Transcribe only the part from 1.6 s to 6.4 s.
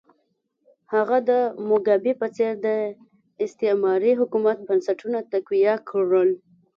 موګابي په څېر د استعماري حکومت بنسټونه تقویه کړل.